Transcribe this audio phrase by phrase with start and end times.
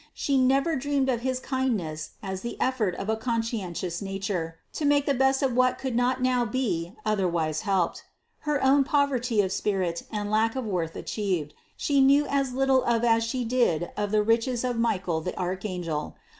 [0.15, 5.05] She never dreamed of his kindness as the effort of a conscientious nature to make
[5.05, 8.03] the best of what could not now be otherwise helped.
[8.39, 13.03] Her own poverty of spirit and lack of worth achieved, she knew as little of
[13.03, 16.15] as she did of the riches of Michael the archangel.